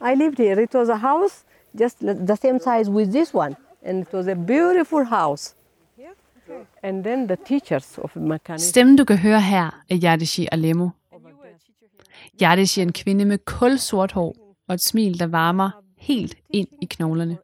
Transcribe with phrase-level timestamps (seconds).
[0.00, 0.62] I lived here.
[0.62, 4.34] It was a house just the same size with this one, and it was a
[4.34, 5.54] beautiful house.
[6.82, 8.62] And then the teachers of mechanics.
[8.62, 10.88] Stemmen, du kan høre her, er Yardeshi Alemo.
[12.42, 14.36] Yardeshi er en kvinde med kulsort hår
[14.68, 17.38] og et smil, der varmer helt ind i knoglerne.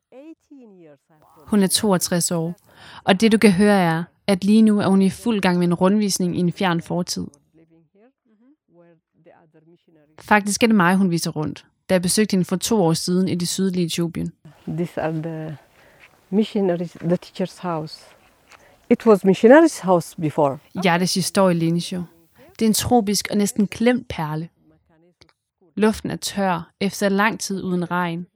[1.47, 2.55] Hun er 62 år,
[3.05, 5.67] og det du kan høre er, at lige nu er hun i fuld gang med
[5.67, 7.27] en rundvisning i en fjern fortid.
[10.21, 13.29] Faktisk er det mig, hun viser rundt, da jeg besøgte hende for to år siden
[13.29, 14.33] i det sydlige Etiopien.
[14.69, 15.57] These are the
[16.31, 18.05] missionaries, the teacher's house.
[18.91, 20.59] It was missionaries' house before.
[20.87, 22.03] Yardeshi står i Lenisho.
[22.59, 24.49] Det er en tropisk og næsten klemt perle.
[25.77, 28.27] Luften er tør efter lang tid uden regn,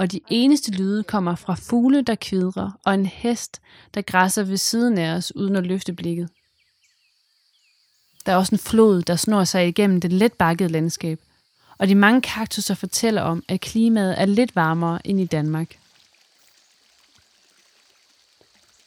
[0.00, 3.60] og de eneste lyde kommer fra fugle, der kvidrer, og en hest,
[3.94, 6.28] der græsser ved siden af os uden at løfte blikket.
[8.28, 11.18] Der er også en flod, der snor sig igennem det let bakkede landskab,
[11.78, 15.78] og de mange kaktusser fortæller om, at klimaet er lidt varmere end i Danmark.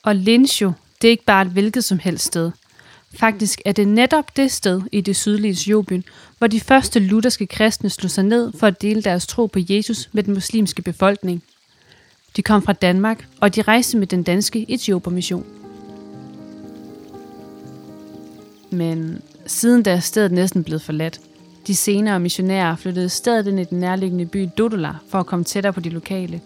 [0.03, 2.52] Og Linsjo, det er ikke bare et hvilket som helst sted.
[3.14, 6.03] Faktisk er det netop det sted i det sydlige Etiopien,
[6.38, 10.09] hvor de første lutherske kristne slog sig ned for at dele deres tro på Jesus
[10.12, 11.44] med den muslimske befolkning.
[12.36, 15.45] De kom fra Danmark, og de rejste med den danske Etiopermission.
[18.72, 21.22] Men siden da er stedet næsten blevet forladt.
[21.67, 25.73] De senere missionærer flyttede stedet ind i den nærliggende by Dodola for at komme tættere
[25.73, 26.42] på de lokale.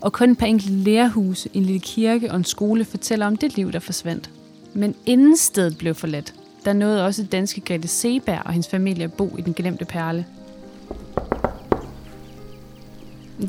[0.00, 3.56] Og kun et par enkelte lærerhuse, en lille kirke og en skole fortæller om det
[3.56, 4.30] liv, der forsvandt.
[4.74, 9.12] Men inden stedet blev forladt, der nåede også danske Grete Seberg og hendes familie at
[9.12, 10.26] bo i den glemte perle.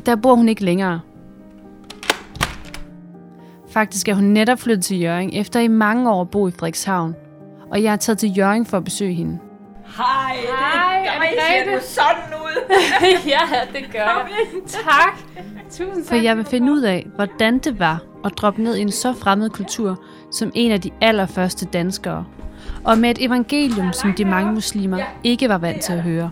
[0.06, 1.00] Der bor hun ikke længere.
[3.68, 7.14] Faktisk er hun netop flyttet til Jøring efter i mange år at bo i Frederikshavn.
[7.72, 9.38] Og jeg er taget til Jørgen for at besøge hende.
[9.96, 12.76] Hej, Hej, det, ser du sådan ud.
[13.32, 13.38] ja,
[13.72, 14.62] det gør jeg.
[14.66, 15.18] Tak.
[15.70, 18.90] Tusind For jeg vil finde ud af, hvordan det var at droppe ned i en
[18.90, 22.24] så fremmed kultur som en af de allerførste danskere.
[22.84, 26.30] Og med et evangelium, som de mange muslimer ikke var vant til at høre.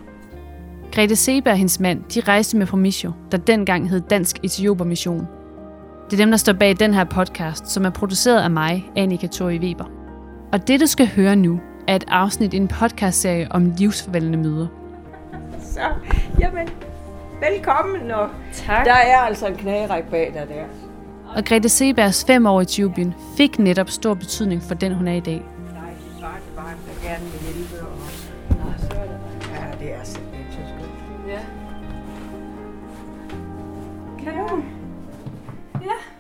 [0.93, 5.29] Grete Seberg og hendes mand, de rejste med Promisio, der dengang hed Dansk Etioper Mission.
[6.05, 9.27] Det er dem, der står bag den her podcast, som er produceret af mig, Annika
[9.27, 10.00] Tori Weber.
[10.53, 14.67] Og det, du skal høre nu, er et afsnit i en podcastserie om livsforvandlende møder.
[15.63, 15.81] Så,
[16.41, 16.69] jamen,
[17.41, 18.11] velkommen.
[18.11, 18.85] Og Tak.
[18.85, 20.65] der er altså en knageræk bag dig der.
[21.37, 25.13] Og Grete Sebergs fem år i Etiopien fik netop stor betydning for den, hun er
[25.13, 25.43] i dag.
[27.05, 27.17] Er
[28.91, 29.11] det,
[29.53, 31.29] ja, det er simpelthen så skønt.
[31.29, 31.39] Ja.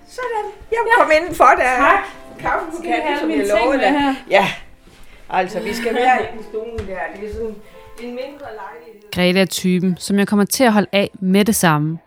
[0.06, 0.46] Sådan.
[0.70, 1.76] Vil komme indenfor der.
[1.76, 2.19] Tak.
[2.42, 4.16] Kaffe på katten, som jeg lovede dig.
[4.30, 4.46] Ja,
[5.30, 6.98] altså vi skal være i stuen der.
[7.20, 7.54] Det er sådan
[8.02, 9.10] en mindre lejlighed.
[9.12, 11.98] Grete er typen, som jeg kommer til at holde af med det samme.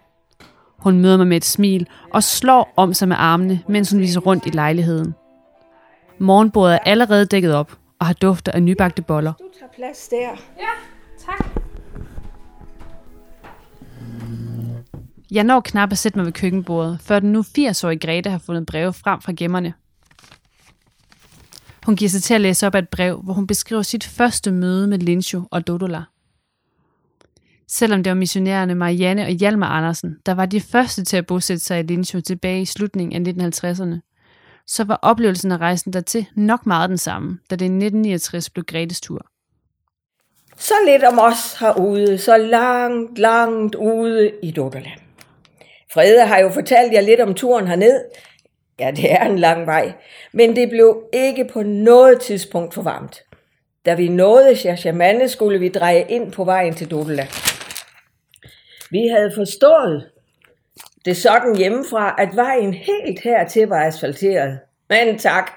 [0.78, 4.20] Hun møder mig med et smil og slår om sig med armene, mens hun viser
[4.20, 5.16] rundt i lejligheden.
[6.20, 9.34] Morgenbordet er allerede dækket op og har dufter af nybagte boller.
[9.40, 10.30] Du tager plads der.
[15.32, 18.66] Jeg når knap at sætte mig ved køkkenbordet, før den nu 80-årige Grete har fundet
[18.66, 19.74] breve frem fra gemmerne.
[21.86, 24.52] Hun giver sig til at læse op af et brev, hvor hun beskriver sit første
[24.52, 26.04] møde med Lincho og Dodola.
[27.68, 31.64] Selvom det var missionærerne Marianne og Hjalmar Andersen, der var de første til at bosætte
[31.64, 34.00] sig i Lincho tilbage i slutningen af 1950'erne,
[34.68, 38.66] så var oplevelsen af rejsen dertil nok meget den samme, da det i 1969 blev
[38.66, 39.26] Gretes tur.
[40.58, 45.00] Så lidt om os herude, så langt, langt ude i Dodoland.
[45.94, 48.02] Frede har jo fortalt jer lidt om turen herned.
[48.80, 49.94] Ja, det er en lang vej,
[50.32, 53.24] men det blev ikke på noget tidspunkt for varmt.
[53.86, 57.30] Da vi nåede Shashamane, skulle vi dreje ind på vejen til Dodoland.
[58.92, 60.10] Vi havde forstået
[61.06, 64.60] det sådan hjemmefra, at vejen helt hertil var asfalteret.
[64.90, 65.52] Men tak,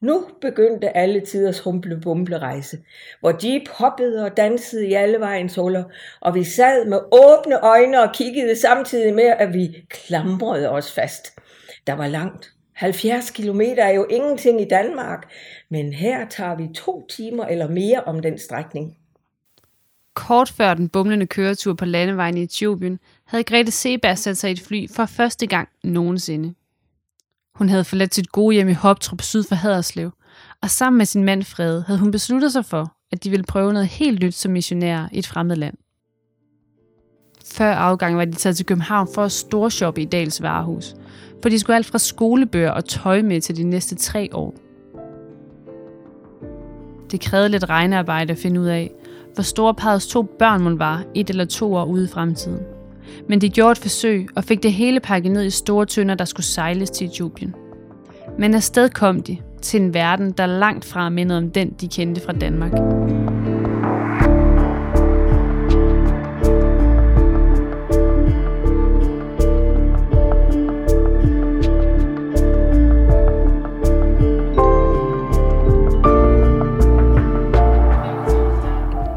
[0.00, 2.78] nu begyndte alle tiders humble-bumble rejse,
[3.20, 5.84] hvor jeep hoppede og dansede i alle vejens huller,
[6.20, 11.40] og vi sad med åbne øjne og kiggede samtidig med, at vi klamrede os fast.
[11.86, 12.52] Der var langt.
[12.78, 15.30] 70 km er jo ingenting i Danmark,
[15.70, 18.96] men her tager vi to timer eller mere om den strækning.
[20.14, 24.52] Kort før den bumlende køretur på landevejen i Etiopien, havde Grete Seberg sat sig i
[24.52, 26.54] et fly for første gang nogensinde.
[27.54, 30.10] Hun havde forladt sit gode hjem i Hoptrup syd for Haderslev,
[30.62, 33.72] og sammen med sin mand Frede havde hun besluttet sig for, at de ville prøve
[33.72, 35.74] noget helt nyt som missionærer i et fremmed land.
[37.52, 40.94] Før afgangen var de taget til København for at storshoppe i Dals varehus,
[41.42, 44.54] for de skulle alt fra skolebøger og tøj med til de næste tre år.
[47.10, 48.90] Det krævede lidt regnearbejde at finde ud af,
[49.34, 52.60] hvor store parrets to børn mon var et eller to år ude i fremtiden.
[53.28, 56.24] Men de gjorde et forsøg og fik det hele pakket ned i store tønder, der
[56.24, 57.54] skulle sejles til Etiopien.
[58.38, 62.20] Men afsted kom de til en verden, der langt fra mindede om den, de kendte
[62.20, 62.72] fra Danmark.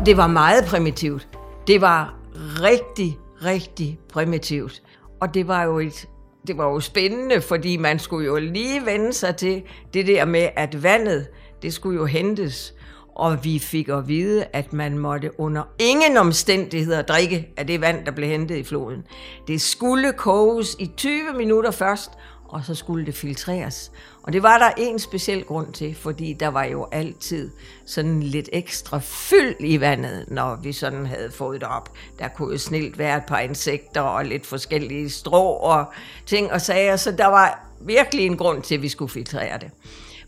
[0.05, 1.27] Det var meget primitivt.
[1.67, 4.81] Det var rigtig, rigtig primitivt.
[5.21, 6.07] Og det var jo et
[6.47, 9.63] det var jo spændende, fordi man skulle jo lige vende sig til
[9.93, 11.27] det der med, at vandet,
[11.61, 12.73] det skulle jo hentes.
[13.15, 18.05] Og vi fik at vide, at man måtte under ingen omstændigheder drikke af det vand,
[18.05, 19.03] der blev hentet i floden.
[19.47, 22.11] Det skulle koges i 20 minutter først,
[22.51, 23.91] og så skulle det filtreres.
[24.23, 27.51] Og det var der en speciel grund til, fordi der var jo altid
[27.85, 31.93] sådan lidt ekstra fyld i vandet, når vi sådan havde fået det op.
[32.19, 35.85] Der kunne jo snilt være et par insekter og lidt forskellige strå og
[36.25, 39.71] ting og sager, så der var virkelig en grund til, at vi skulle filtrere det.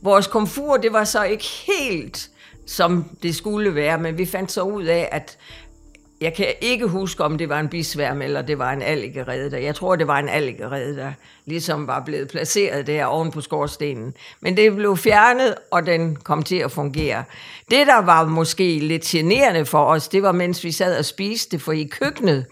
[0.02, 2.30] Vores komfur, det var så ikke helt
[2.66, 5.38] som det skulle være, men vi fandt så ud af, at
[6.24, 9.58] jeg kan ikke huske, om det var en bisværm, eller det var en alligerede der.
[9.58, 11.12] Jeg tror, det var en alligerede, der
[11.46, 14.14] ligesom var blevet placeret der oven på skorstenen.
[14.42, 17.24] Men det blev fjernet, og den kom til at fungere.
[17.72, 21.60] Det, der var måske lidt generende for os, det var, mens vi sad og spiste,
[21.60, 22.46] for i køkkenet,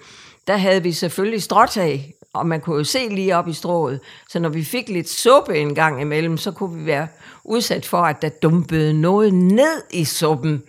[0.48, 4.00] der havde vi selvfølgelig stråtag, og man kunne jo se lige op i strået.
[4.30, 7.08] Så når vi fik lidt suppe en gang imellem, så kunne vi være
[7.44, 10.64] udsat for, at der dumpede noget ned i suppen.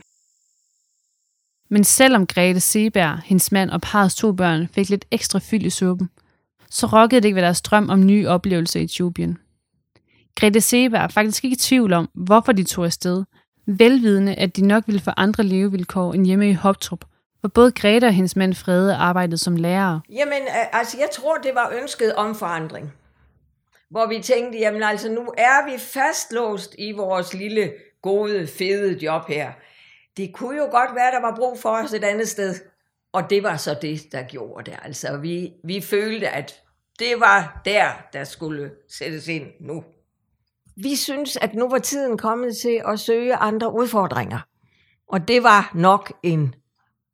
[1.72, 5.70] Men selvom Grete Seberg, hendes mand og parrets to børn fik lidt ekstra fyld i
[5.70, 6.10] suppen,
[6.70, 9.38] så rokkede det ikke ved deres drøm om nye oplevelser i Etiopien.
[10.40, 13.24] Grete Seberg er faktisk ikke i tvivl om, hvorfor de tog afsted,
[13.66, 17.04] velvidende at de nok ville få andre levevilkår end hjemme i Hoptrup,
[17.40, 20.00] hvor både Grete og hendes mand Frede arbejdede som lærere.
[20.10, 22.92] Jamen, øh, altså jeg tror, det var ønsket om forandring.
[23.90, 27.72] Hvor vi tænkte, jamen altså nu er vi fastlåst i vores lille,
[28.02, 29.52] gode, fede job her
[30.16, 32.54] det kunne jo godt være, der var brug for os et andet sted.
[33.12, 34.78] Og det var så det, der gjorde det.
[34.82, 36.62] Altså, vi, vi følte, at
[36.98, 39.84] det var der, der skulle sættes ind nu.
[40.76, 44.40] Vi synes, at nu var tiden kommet til at søge andre udfordringer.
[45.08, 46.54] Og det var nok en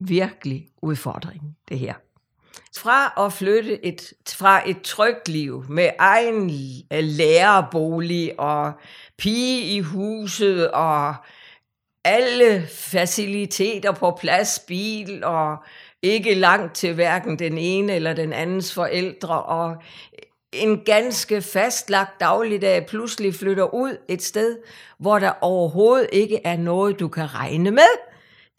[0.01, 1.95] virkelig udfordring, det her.
[2.77, 6.51] Fra at flytte et, fra et trygt liv med egen
[6.93, 8.73] øh, lærerbolig og
[9.19, 11.15] pige i huset og
[12.05, 15.57] alle faciliteter på plads, bil og
[16.03, 19.77] ikke langt til hverken den ene eller den andens forældre, og
[20.53, 24.59] en ganske fastlagt dagligdag pludselig flytter ud et sted,
[24.99, 27.99] hvor der overhovedet ikke er noget, du kan regne med.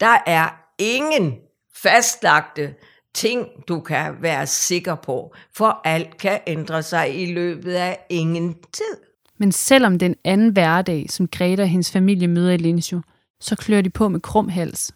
[0.00, 0.48] Der er
[0.78, 1.34] ingen
[1.74, 2.74] fastlagte
[3.14, 8.54] ting, du kan være sikker på, for alt kan ændre sig i løbet af ingen
[8.72, 8.96] tid.
[9.38, 13.00] Men selvom den anden hverdag, som Greta og hendes familie møder i Linsjo,
[13.40, 14.94] så klør de på med krum hals.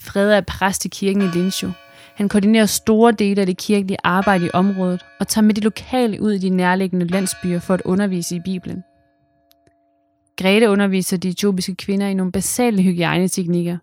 [0.00, 1.70] Frede er præst i kirken i Lindsjo.
[2.16, 6.22] Han koordinerer store dele af det kirkelige arbejde i området og tager med de lokale
[6.22, 8.82] ud i de nærliggende landsbyer for at undervise i Bibelen.
[10.36, 13.78] Grete underviser de etiopiske kvinder i nogle basale hygiejneteknikker.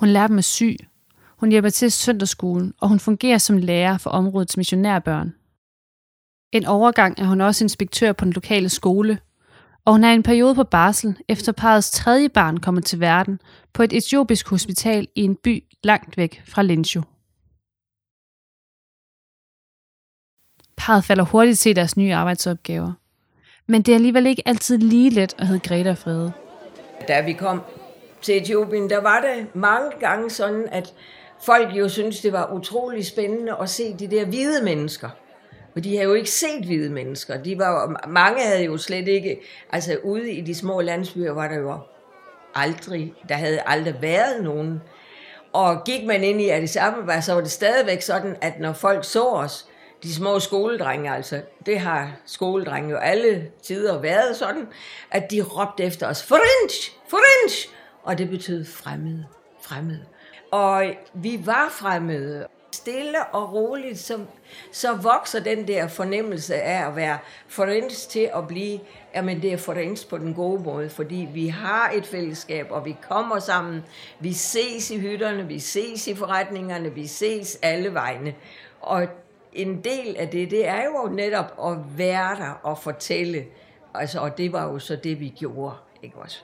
[0.00, 0.76] Hun lærer dem at sy,
[1.40, 5.34] hun hjælper til søndagsskolen, og hun fungerer som lærer for områdets missionærbørn.
[6.52, 9.18] En overgang er hun også inspektør på den lokale skole,
[9.86, 13.40] og hun er en periode på barsel, efter parets tredje barn kommer til verden
[13.72, 17.02] på et etiopisk hospital i en by langt væk fra Lincho.
[20.76, 22.92] Parret falder hurtigt til deres nye arbejdsopgaver.
[23.66, 26.32] Men det er alligevel ikke altid lige let at hedde Greta og Frede.
[27.08, 27.62] Da vi kom
[28.22, 30.94] til Etiopien, der var det mange gange sådan, at
[31.46, 35.08] folk jo syntes, det var utrolig spændende at se de der hvide mennesker–
[35.76, 37.42] for de havde jo ikke set hvide mennesker.
[37.42, 39.40] De var, mange havde jo slet ikke,
[39.72, 41.78] altså ude i de små landsbyer var der jo
[42.54, 44.82] aldrig, der havde aldrig været nogen.
[45.52, 49.04] Og gik man ind i Addis Ababa, så var det stadigvæk sådan, at når folk
[49.04, 49.66] så os,
[50.02, 54.68] de små skoledrenge altså, det har skoledrenge jo alle tider været sådan,
[55.10, 57.68] at de råbte efter os, French, French!
[58.02, 59.26] Og det betød fremmede,
[59.62, 60.04] fremmede.
[60.52, 64.18] Og vi var fremmede, stille og roligt, så,
[64.72, 67.18] så vokser den der fornemmelse af at være
[67.48, 68.80] forens til at blive,
[69.14, 72.96] jamen det er forens på den gode måde, fordi vi har et fællesskab, og vi
[73.08, 73.84] kommer sammen,
[74.20, 78.34] vi ses i hytterne, vi ses i forretningerne, vi ses alle vegne.
[78.80, 79.06] Og
[79.52, 83.44] en del af det, det er jo netop at være der og fortælle,
[83.94, 86.42] altså, og det var jo så det, vi gjorde, ikke også?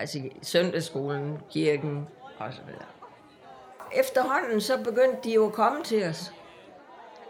[0.00, 2.06] Altså søndagsskolen, kirken
[2.38, 3.01] og så videre
[3.94, 6.32] efterhånden så begyndte de jo at komme til os.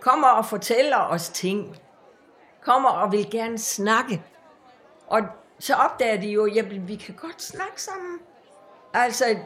[0.00, 1.76] Kommer og fortæller os ting.
[2.61, 4.23] Kommer og vil gerne snakke.
[5.07, 5.21] Og
[5.59, 8.19] så opdager de jo, at vi kan godt snakke sammen.
[8.95, 9.37] Altså,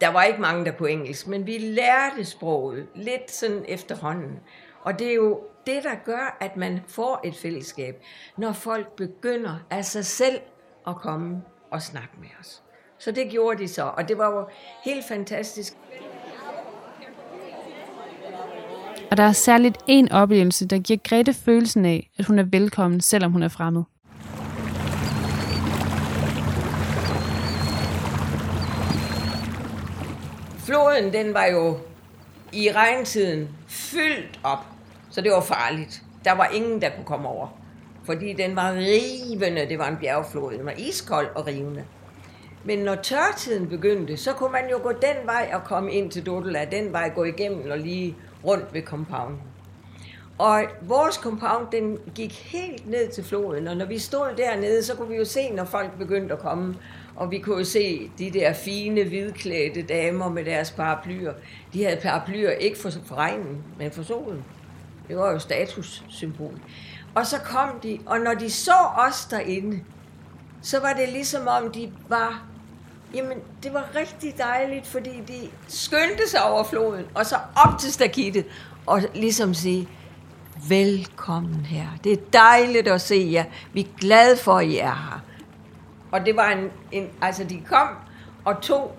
[0.00, 4.40] der var ikke mange, der kunne engelsk, men vi lærte sproget lidt sådan efterhånden.
[4.82, 8.02] Og det er jo det, der gør, at man får et fællesskab,
[8.36, 10.40] når folk begynder af sig selv
[10.86, 12.62] at komme og snakke med os.
[12.98, 14.48] Så det gjorde de så, og det var jo
[14.84, 15.76] helt fantastisk.
[19.10, 23.00] Og der er særligt en oplevelse, der giver Grete følelsen af, at hun er velkommen,
[23.00, 23.82] selvom hun er fremmed.
[30.58, 31.78] Floden, den var jo
[32.52, 34.66] i regntiden fyldt op,
[35.10, 36.02] så det var farligt.
[36.24, 37.48] Der var ingen, der kunne komme over,
[38.04, 39.68] fordi den var rivende.
[39.68, 40.52] Det var en bjergflod.
[40.52, 41.84] Den var iskold og rivende.
[42.64, 46.26] Men når tørtiden begyndte, så kunne man jo gå den vej og komme ind til
[46.26, 49.40] Dodela, den vej gå igennem og lige rundt ved compounden.
[50.38, 54.94] Og vores compound, den gik helt ned til floden, og når vi stod dernede, så
[54.94, 56.76] kunne vi jo se, når folk begyndte at komme,
[57.16, 61.32] og vi kunne jo se de der fine, hvidklædte damer med deres paraplyer.
[61.72, 64.44] De havde paraplyer ikke for, for regnen, men for solen.
[65.08, 66.54] Det var jo statussymbol.
[67.14, 68.76] Og så kom de, og når de så
[69.08, 69.80] os derinde,
[70.62, 72.49] så var det ligesom om de var
[73.14, 77.36] Jamen, det var rigtig dejligt, fordi de skyndte sig over floden, og så
[77.66, 78.46] op til stakittet,
[78.86, 79.88] og ligesom sige,
[80.68, 81.86] velkommen her.
[82.04, 83.44] Det er dejligt at se jer.
[83.72, 85.24] Vi er glade for, at I er her.
[86.12, 87.88] Og det var en, en altså de kom
[88.44, 88.96] og tog,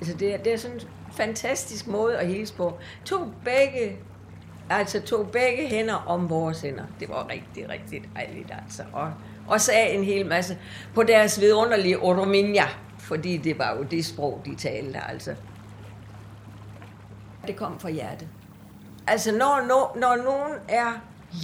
[0.00, 3.96] altså det, er, det er sådan en fantastisk måde at hilse på, tog begge,
[4.70, 6.84] altså tog begge hænder om vores hænder.
[7.00, 8.82] Det var rigtig, rigtig dejligt altså.
[8.92, 9.12] Og,
[9.46, 10.58] og sagde en hel masse
[10.94, 12.66] på deres vidunderlige orominja
[13.06, 15.34] fordi det var jo det sprog, de talte, altså.
[17.46, 18.28] Det kom fra hjertet.
[19.06, 20.92] Altså, når, når, når nogen er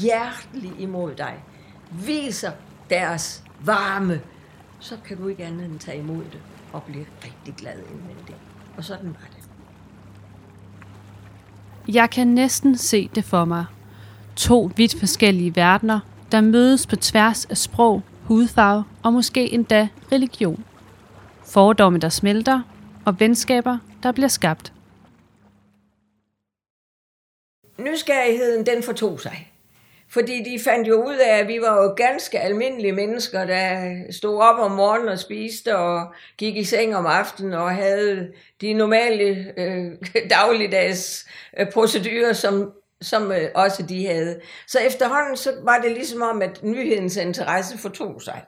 [0.01, 1.35] hjertelig imod dig,
[1.91, 2.51] viser
[2.91, 4.21] deres varme,
[4.81, 6.41] så kan du ikke andet end tage imod det
[6.73, 8.39] og blive rigtig glad indvendigt.
[8.77, 9.49] Og sådan var det.
[11.95, 13.65] Jeg kan næsten se det for mig.
[14.37, 16.01] To vidt forskellige verdener,
[16.33, 20.65] der mødes på tværs af sprog, hudfarve og måske endda religion
[21.53, 22.63] fordomme, der smelter,
[23.07, 24.73] og venskaber, der bliver skabt.
[27.79, 29.53] Nysgerrigheden, den fortog sig.
[30.09, 34.39] Fordi de fandt jo ud af, at vi var jo ganske almindelige mennesker, der stod
[34.43, 39.53] op om morgenen og spiste og gik i seng om aftenen og havde de normale
[39.57, 39.93] øh,
[40.31, 41.27] dagligdags
[41.59, 44.41] øh, procedurer, som, som øh, også de havde.
[44.67, 48.43] Så efterhånden så var det ligesom om, at nyhedens interesse fortog sig.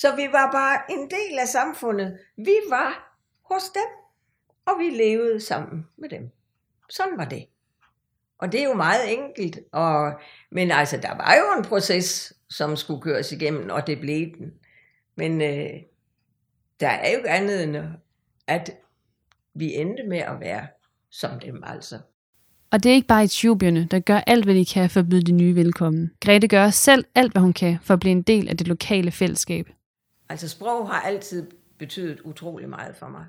[0.00, 2.18] Så vi var bare en del af samfundet.
[2.36, 3.18] Vi var
[3.50, 3.90] hos dem,
[4.66, 6.30] og vi levede sammen med dem.
[6.90, 7.46] Sådan var det.
[8.38, 9.58] Og det er jo meget enkelt.
[9.72, 10.20] Og,
[10.52, 14.52] men altså, der var jo en proces, som skulle køres igennem, og det blev den.
[15.16, 15.70] Men øh,
[16.80, 17.76] der er jo ikke andet end,
[18.46, 18.70] at
[19.54, 20.66] vi endte med at være
[21.10, 21.98] som dem altså.
[22.70, 25.26] Og det er ikke bare etiopierne, der gør alt, hvad de kan for at byde
[25.26, 26.10] de nye velkommen.
[26.20, 29.10] Grete gør selv alt, hvad hun kan for at blive en del af det lokale
[29.10, 29.68] fællesskab.
[30.28, 33.26] Altså sprog har altid betydet utrolig meget for mig.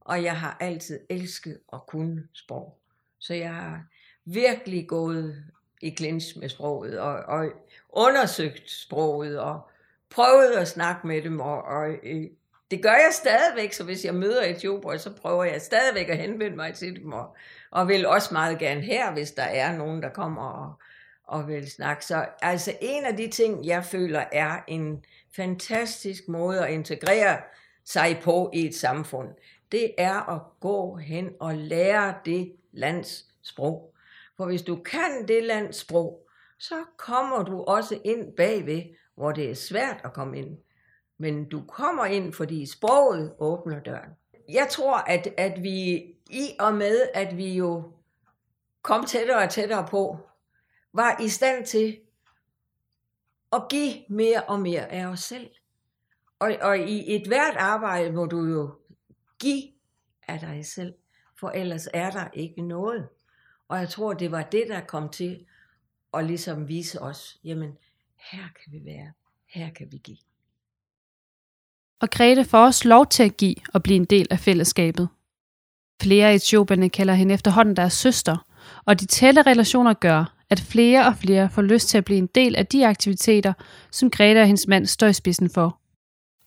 [0.00, 2.78] Og jeg har altid elsket at kunne sprog.
[3.18, 3.84] Så jeg har
[4.24, 5.44] virkelig gået
[5.80, 7.52] i clinch med sproget og, og
[7.88, 9.68] undersøgt sproget og
[10.10, 11.40] prøvet at snakke med dem.
[11.40, 12.24] Og, og øh,
[12.70, 16.56] det gør jeg stadigvæk, så hvis jeg møder etioper, så prøver jeg stadigvæk at henvende
[16.56, 17.12] mig til dem.
[17.12, 17.36] Og,
[17.70, 20.74] og vil også meget gerne her, hvis der er nogen, der kommer og,
[21.26, 22.04] og vil snakke.
[22.04, 25.04] Så altså en af de ting, jeg føler er en
[25.36, 27.38] fantastisk måde at integrere
[27.84, 29.28] sig på i et samfund,
[29.72, 33.94] det er at gå hen og lære det lands sprog.
[34.36, 36.26] For hvis du kan det lands sprog,
[36.58, 38.82] så kommer du også ind bagved,
[39.14, 40.58] hvor det er svært at komme ind.
[41.18, 44.10] Men du kommer ind, fordi sproget åbner døren.
[44.48, 45.94] Jeg tror, at, at vi
[46.30, 47.82] i og med, at vi jo
[48.82, 50.18] kom tættere og tættere på,
[50.94, 51.98] var i stand til
[53.52, 55.50] at give mere og mere af os selv.
[56.38, 58.74] Og, og i et hvert arbejde må du jo
[59.38, 59.62] give
[60.28, 60.94] af dig selv,
[61.40, 63.08] for ellers er der ikke noget.
[63.68, 65.46] Og jeg tror, det var det, der kom til
[66.14, 67.72] at ligesom vise os, jamen,
[68.32, 69.12] her kan vi være,
[69.46, 70.18] her kan vi give.
[72.00, 75.08] Og Grete får også lov til at give og blive en del af fællesskabet.
[76.02, 78.36] Flere af etioperne kalder hende efterhånden deres søster,
[78.84, 82.26] og de tætte relationer gør, at flere og flere får lyst til at blive en
[82.26, 83.52] del af de aktiviteter,
[83.90, 85.78] som Greta og hendes mand står i spidsen for.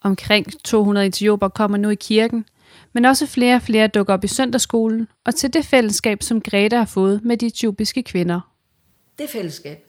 [0.02, 2.46] Omkring 200 etioper kommer nu i kirken,
[2.94, 6.78] Men også flere og flere dukker op i søndagsskolen og til det fællesskab, som Greta
[6.78, 8.54] har fået med de etiopiske kvinder.
[9.20, 9.86] Det fællesskab,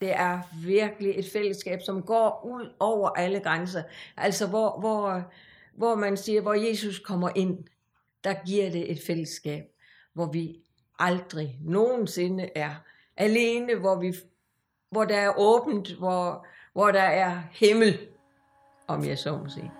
[0.00, 3.82] det er virkelig et fællesskab, som går ud over alle grænser.
[4.16, 5.22] Altså hvor, hvor,
[5.76, 7.58] hvor man siger, hvor Jesus kommer ind,
[8.24, 9.64] der giver det et fællesskab,
[10.14, 10.56] hvor vi
[10.98, 12.74] aldrig nogensinde er
[13.16, 14.14] alene, hvor, vi,
[14.90, 17.98] hvor der er åbent, hvor, hvor der er himmel,
[18.86, 19.72] om jeg så må sige.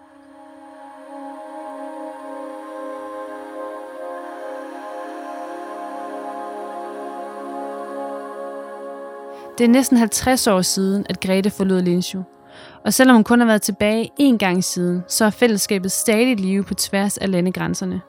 [9.58, 12.22] Det er næsten 50 år siden, at Grete forlod Linshu.
[12.84, 16.64] Og selvom hun kun har været tilbage én gang siden, så er fællesskabet stadig live
[16.64, 18.00] på tværs af landegrænserne.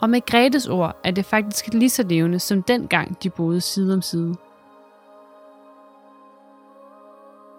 [0.00, 3.94] Og med Gretes ord er det faktisk lige så levende som dengang de boede side
[3.94, 4.34] om side.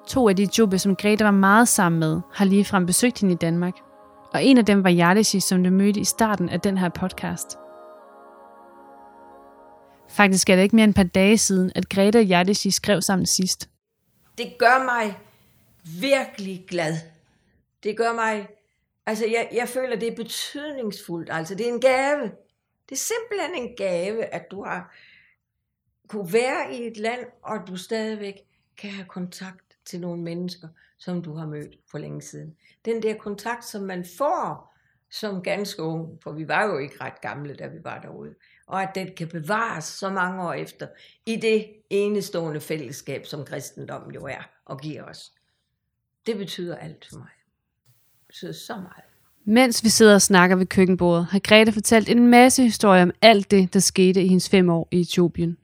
[0.07, 3.37] To af de jobbe, som Grete var meget sammen med, har ligefrem besøgt hende i
[3.37, 3.73] Danmark.
[4.33, 7.57] Og en af dem var Yardeshi, som du mødte i starten af den her podcast.
[10.09, 13.01] Faktisk er det ikke mere end et par dage siden, at Grete og Yardeshi skrev
[13.01, 13.69] sammen sidst.
[14.37, 15.17] Det gør mig
[16.01, 16.93] virkelig glad.
[17.83, 18.47] Det gør mig
[19.05, 21.29] Altså, jeg, jeg føler, det er betydningsfuldt.
[21.31, 22.31] Altså, det er en gave.
[22.89, 24.95] Det er simpelthen en gave, at du har
[26.07, 28.35] kunne være i et land, og du stadigvæk
[28.77, 30.67] kan have kontakt til nogle mennesker,
[30.97, 32.57] som du har mødt for længe siden.
[32.85, 34.71] Den der kontakt, som man får
[35.11, 38.35] som ganske ung, for vi var jo ikke ret gamle, da vi var derude,
[38.67, 40.87] og at den kan bevares så mange år efter
[41.25, 45.33] i det enestående fællesskab, som kristendommen jo er og giver os.
[46.25, 47.40] Det betyder alt for mig
[48.31, 49.03] betyder så meget.
[49.45, 53.51] Mens vi sidder og snakker ved køkkenbordet, har Grete fortalt en masse historier om alt
[53.51, 55.57] det, der skete i hendes fem år i Etiopien.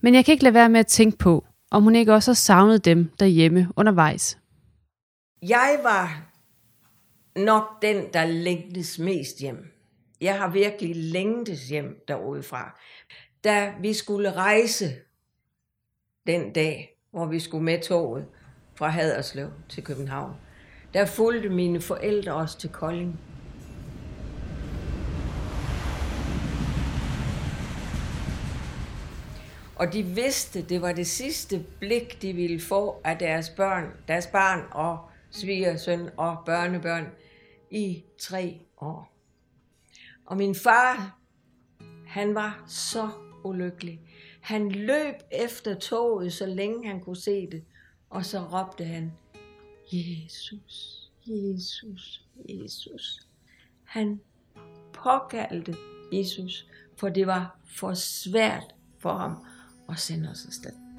[0.00, 2.34] Men jeg kan ikke lade være med at tænke på, om hun ikke også har
[2.34, 4.38] savnet dem derhjemme undervejs.
[5.42, 6.22] Jeg var
[7.36, 9.72] nok den, der længtes mest hjem.
[10.20, 12.80] Jeg har virkelig længtes hjem derudefra.
[13.44, 14.94] Da vi skulle rejse
[16.26, 18.26] den dag, hvor vi skulle med toget
[18.74, 20.34] fra Haderslev til København,
[20.94, 23.20] der fulgte mine forældre os til Kolding.
[29.76, 34.26] Og de vidste, det var det sidste blik, de ville få af deres børn, deres
[34.26, 34.98] barn og
[35.30, 37.06] svigersøn og børnebørn
[37.70, 39.12] i tre år.
[40.26, 41.18] Og min far,
[42.06, 43.08] han var så
[43.44, 44.00] ulykkelig.
[44.40, 47.64] Han løb efter toget, så længe han kunne se det,
[48.10, 49.12] og så råbte han,
[49.92, 53.20] Jesus, Jesus, Jesus.
[53.84, 54.20] Han
[54.92, 55.74] påkaldte
[56.12, 59.36] Jesus, for det var for svært for ham
[59.88, 60.89] at sende os afsted.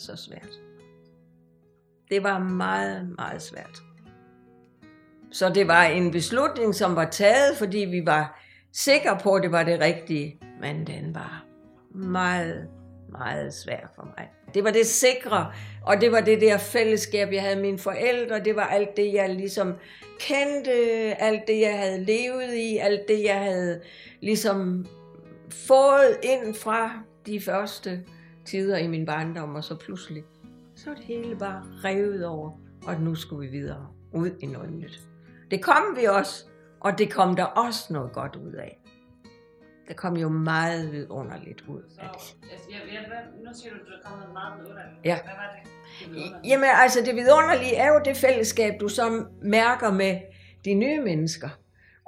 [0.00, 0.60] Så svært.
[2.10, 3.82] Det var meget, meget svært.
[5.32, 8.40] Så det var en beslutning, som var taget, fordi vi var
[8.72, 10.40] sikre på, at det var det rigtige.
[10.60, 11.44] Men den var
[11.94, 12.68] meget,
[13.08, 14.28] meget svær for mig.
[14.54, 15.52] Det var det sikre,
[15.86, 18.40] og det var det der fællesskab, jeg havde mine forældre.
[18.40, 19.74] Det var alt det, jeg ligesom
[20.20, 20.72] kendte,
[21.22, 23.80] alt det, jeg havde levet i, alt det, jeg havde
[24.20, 24.86] ligesom
[25.50, 26.90] fået ind fra
[27.26, 28.02] de første
[28.44, 30.24] tider i min barndom, og så pludselig,
[30.74, 32.50] så er det hele bare revet over,
[32.86, 35.00] og nu skulle vi videre ud i noget nyt.
[35.50, 36.44] Det kom vi også,
[36.80, 38.80] og det kom der også noget godt ud af.
[39.88, 42.36] Der kom jo meget vidunderligt ud af det.
[42.52, 42.74] Altså,
[43.44, 45.04] nu siger du, at der kom noget meget vidunderligt.
[45.04, 45.18] Ja.
[45.22, 46.48] Hvad var det?
[46.50, 50.20] Jamen altså, det vidunderlige er jo det fællesskab, du så mærker med
[50.64, 51.48] de nye mennesker.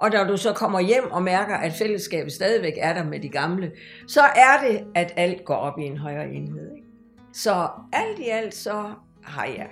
[0.03, 3.29] Og når du så kommer hjem og mærker, at fællesskabet stadigvæk er der med de
[3.29, 3.73] gamle,
[4.07, 6.75] så er det, at alt går op i en højere enhed.
[6.75, 6.87] Ikke?
[7.33, 9.69] Så alt i alt, så har jeg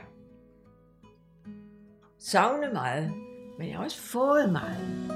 [2.19, 3.13] savnet meget,
[3.59, 5.11] men jeg har også fået meget.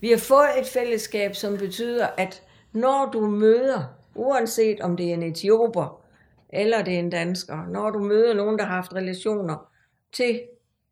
[0.00, 5.14] Vi har fået et fællesskab, som betyder, at når du møder, uanset om det er
[5.14, 6.00] en etioper
[6.48, 9.70] eller det er en dansker, når du møder nogen, der har haft relationer
[10.12, 10.40] til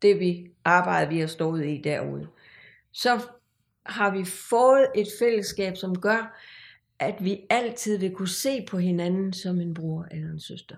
[0.03, 2.27] det vi arbejder, vi har stået i derude,
[2.91, 3.21] så
[3.85, 6.39] har vi fået et fællesskab, som gør,
[6.99, 10.75] at vi altid vil kunne se på hinanden som en bror eller en søster.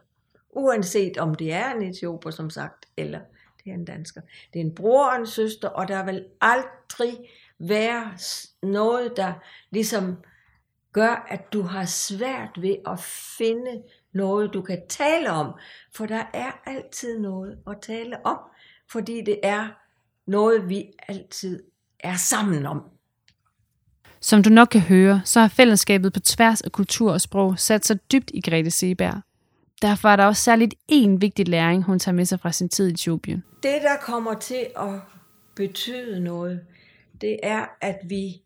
[0.49, 3.19] Uanset om det er en etioper, som sagt, eller
[3.63, 4.21] det er en dansker.
[4.53, 8.17] Det er en bror og en søster, og der vil aldrig være
[8.63, 9.33] noget, der
[9.69, 10.17] ligesom
[10.93, 12.99] gør, at du har svært ved at
[13.37, 13.83] finde
[14.13, 15.53] noget, du kan tale om.
[15.93, 18.39] For der er altid noget at tale om,
[18.91, 19.67] fordi det er
[20.27, 21.63] noget, vi altid
[21.99, 22.81] er sammen om.
[24.21, 27.85] Som du nok kan høre, så har fællesskabet på tværs af kultur og sprog sat
[27.85, 29.21] sig dybt i Grete Seberg.
[29.81, 32.87] Derfor er der også særligt én vigtig læring, hun tager med sig fra sin tid
[32.87, 33.43] i Etiopien.
[33.63, 34.99] Det, der kommer til at
[35.55, 36.61] betyde noget,
[37.21, 38.41] det er, at vi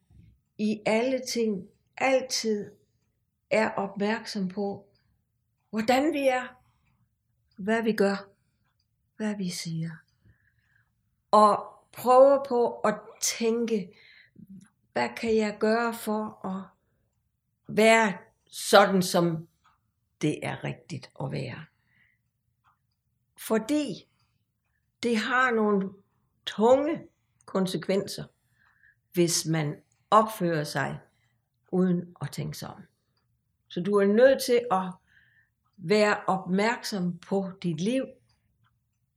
[0.58, 1.64] i alle ting
[1.98, 2.66] altid
[3.52, 4.86] er opmærksom på,
[5.70, 6.56] hvordan vi er,
[7.58, 8.30] hvad vi gør,
[9.18, 9.92] hvad vi siger.
[11.32, 13.96] Og prøver på at tænke,
[14.94, 16.64] hvad kan jeg gøre for at
[17.76, 19.48] være sådan, som
[20.22, 21.66] det er rigtigt at være.
[23.38, 24.08] Fordi
[25.04, 25.90] det har nogle
[26.46, 27.08] tunge
[27.46, 28.24] konsekvenser,
[29.14, 29.76] hvis man
[30.12, 31.00] opfører sig
[31.72, 32.82] uden at tænke sig om.
[33.68, 34.92] Så du er nødt til at
[35.78, 38.06] være opmærksom på dit liv.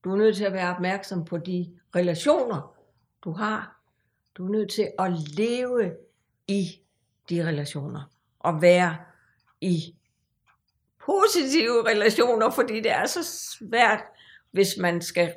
[0.05, 2.77] Du er nødt til at være opmærksom på de relationer,
[3.25, 3.81] du har.
[4.35, 5.97] Du er nødt til at leve
[6.49, 6.81] i
[7.29, 8.03] de relationer
[8.39, 8.97] og være
[9.61, 9.97] i
[11.07, 13.23] positive relationer, fordi det er så
[13.59, 14.05] svært,
[14.51, 15.35] hvis man skal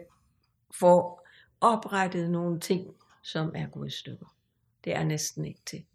[0.71, 1.19] få
[1.61, 4.35] oprettet nogle ting, som er gået i stykker.
[4.83, 5.85] Det er næsten ikke til.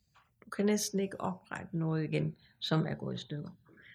[0.44, 3.50] Du kan næsten ikke oprette noget igen, som er gået i stykker.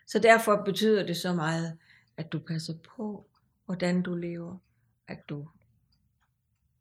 [0.08, 1.78] Så derfor betyder det så meget,
[2.18, 3.26] at du passer på,
[3.66, 4.58] hvordan du lever,
[5.08, 5.48] at du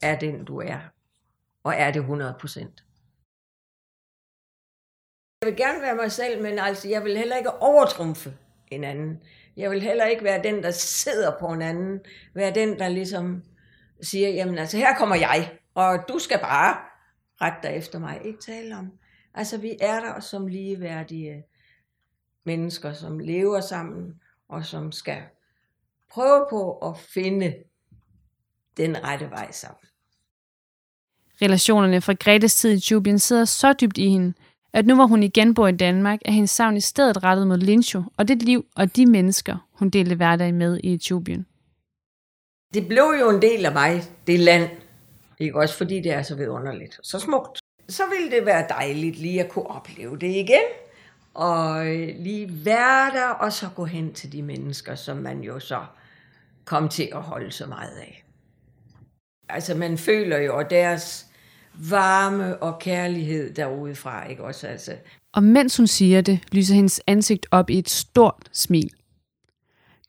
[0.02, 0.80] er den, du er,
[1.62, 2.84] og er det 100 procent.
[5.42, 8.36] Jeg vil gerne være mig selv, men altså, jeg vil heller ikke overtrumfe
[8.70, 9.22] en anden.
[9.56, 12.00] Jeg vil heller ikke være den, der sidder på en anden.
[12.34, 13.42] Være den, der ligesom
[14.02, 16.76] siger, jamen altså, her kommer jeg, og du skal bare
[17.40, 18.20] rette dig efter mig.
[18.24, 18.98] Ikke tale om.
[19.34, 21.44] Altså, vi er der som ligeværdige
[22.44, 25.22] mennesker, som lever sammen, og som skal
[26.12, 27.54] prøve på at finde
[28.76, 29.78] den rette vej sammen.
[31.42, 34.34] Relationerne fra Gretes tid i Etiopien sidder så dybt i hende,
[34.72, 37.58] at nu hvor hun igen bor i Danmark, er hendes savn i stedet rettet mod
[37.58, 41.46] Lincho og det liv og de mennesker, hun delte hverdag med i Etiopien.
[42.74, 44.70] Det blev jo en del af mig, det land,
[45.38, 47.58] ikke også fordi det er så vidunderligt, så smukt.
[47.88, 50.64] Så ville det være dejligt lige at kunne opleve det igen,
[51.34, 51.86] og
[52.18, 55.84] lige være der, og så gå hen til de mennesker, som man jo så
[56.64, 58.24] kom til at holde så meget af.
[59.48, 61.26] Altså man føler jo deres
[61.90, 64.66] varme og kærlighed derudefra, ikke også?
[64.66, 64.96] Altså.
[65.32, 68.90] Og mens hun siger det, lyser hendes ansigt op i et stort smil.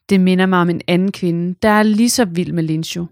[0.08, 3.06] Det minder mig om en anden kvinde, der er lige så vild med Lincho.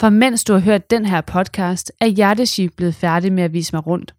[0.00, 3.74] For mens du har hørt den her podcast, er Hjerteshi blevet færdig med at vise
[3.74, 4.14] mig rundt.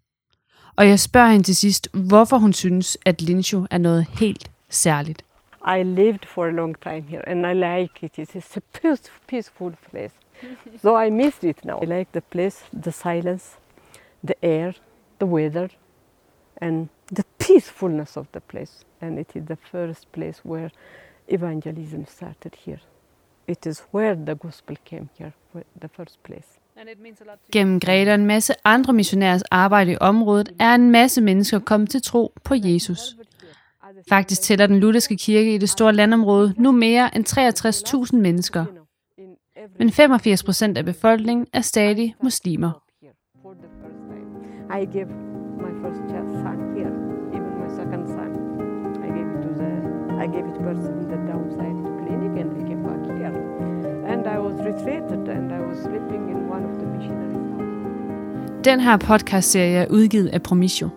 [0.76, 5.24] Og jeg spørger hende til sidst, hvorfor hun synes, at Lincho er noget helt særligt.
[5.66, 8.18] I lived for a long time here and I like it.
[8.18, 8.60] It's a
[9.28, 10.14] peaceful place.
[10.82, 11.82] so I missed it now.
[11.82, 13.58] I like the place, the silence,
[14.26, 14.72] the air,
[15.18, 15.68] the weather,
[16.56, 18.84] and the peacefulness of the place.
[19.00, 20.70] And it is the first place where
[21.28, 22.80] evangelism started here.
[23.46, 25.32] It is where the gospel came here,
[25.80, 26.59] the first place.
[27.52, 31.90] Gennem Greta og en masse andre missionærers arbejde i området, er en masse mennesker kommet
[31.90, 33.16] til tro på Jesus.
[34.08, 37.24] Faktisk tæller den lutherske kirke i det store landområde nu mere end
[38.12, 38.64] 63.000 mennesker,
[39.78, 42.82] men 85 procent af befolkningen er stadig muslimer.
[44.80, 45.08] I gave
[45.66, 46.00] my first
[46.42, 46.92] son here,
[47.34, 48.30] even my second son.
[49.04, 49.72] I gave it to the,
[50.24, 51.89] I gave it person the downside
[54.20, 58.96] And I was retreated and I was sleeping in one of the missionaries' Den her
[58.96, 60.88] podcast-serie er udgivet af Promisio.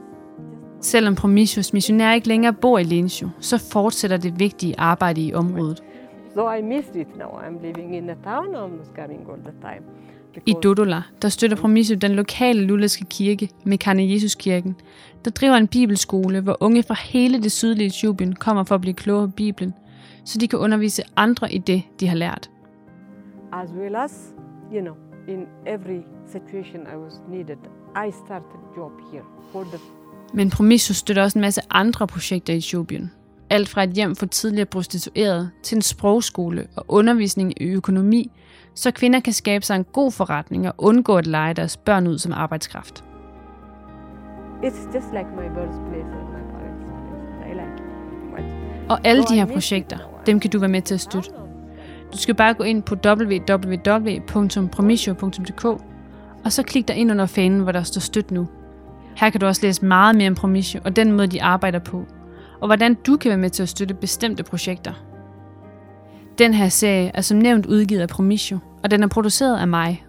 [0.82, 5.84] Selvom Promisios missionær ikke længere bor i Lensjo, så fortsætter det vigtige arbejde i området.
[6.36, 7.28] So I missed it now.
[7.28, 8.46] I'm living in the town.
[8.46, 9.84] I'm coming all the time.
[10.46, 14.76] I Dodola, der støtter Promisio den lokale lutherske kirke, Mekane Jesuskirken,
[15.26, 18.94] der driver en bibelskole, hvor unge fra hele det sydlige Etiopien kommer for at blive
[18.94, 19.74] klogere på Bibelen,
[20.26, 22.50] så de kan undervise andre i det, de har lært.
[23.62, 24.34] As well as,
[24.72, 24.96] you know,
[25.28, 27.58] in every situation I was needed,
[27.96, 29.80] I started job here for the
[30.34, 33.12] Men Promisio støtter også en masse andre projekter i Etiopien.
[33.50, 38.32] Alt fra et hjem for tidligere prostituerede til en sprogskole og undervisning i økonomi,
[38.76, 42.18] så kvinder kan skabe sig en god forretning og undgå at lege deres børn ud
[42.18, 43.04] som arbejdskraft.
[44.64, 47.52] It's just like my birthplace and my parents' place.
[47.52, 48.90] I like it.
[48.90, 51.43] Og alle de her projekter, dem kan du være med til at støtte.
[52.14, 55.66] Du skal bare gå ind på www.promisio.dk
[56.46, 58.48] og så klik dig ind under fanen, hvor der står støt nu.
[59.16, 62.06] Her kan du også læse meget mere om Promisio og den måde, de arbejder på.
[62.62, 64.94] og hvordan du kan være med til at støtte bestemte projekter.
[66.38, 70.06] Den her serie er som nævnt udgivet af Promisio, og den er produceret af mig.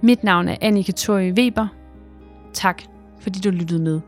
[0.00, 1.66] Mit navn er Annika Tori Weber.
[2.52, 2.82] Tak,
[3.20, 4.00] fordi du lyttede med.